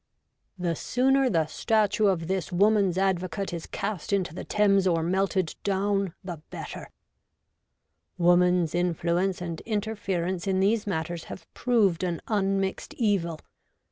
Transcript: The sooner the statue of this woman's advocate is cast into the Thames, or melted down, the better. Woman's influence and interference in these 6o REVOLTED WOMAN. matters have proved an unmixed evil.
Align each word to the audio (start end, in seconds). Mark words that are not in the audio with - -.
The 0.57 0.75
sooner 0.75 1.29
the 1.29 1.45
statue 1.45 2.07
of 2.07 2.27
this 2.27 2.51
woman's 2.51 2.97
advocate 2.97 3.53
is 3.53 3.67
cast 3.67 4.11
into 4.11 4.33
the 4.33 4.43
Thames, 4.43 4.87
or 4.87 5.03
melted 5.03 5.53
down, 5.63 6.15
the 6.23 6.41
better. 6.49 6.89
Woman's 8.17 8.73
influence 8.73 9.43
and 9.43 9.61
interference 9.61 10.47
in 10.47 10.59
these 10.59 10.85
6o 10.85 10.87
REVOLTED 10.87 10.87
WOMAN. 10.89 10.97
matters 10.99 11.23
have 11.25 11.53
proved 11.53 12.03
an 12.03 12.19
unmixed 12.27 12.95
evil. 12.95 13.41